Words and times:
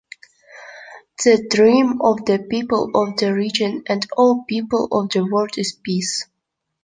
The 1.23 1.45
dream 1.47 2.01
of 2.01 2.25
the 2.25 2.39
people 2.49 2.89
of 2.95 3.17
the 3.17 3.35
region 3.35 3.83
and 3.87 4.03
all 4.17 4.45
people 4.49 4.87
of 4.91 5.11
the 5.11 5.23
world 5.23 5.55
is 5.59 5.73
peace. 5.73 6.25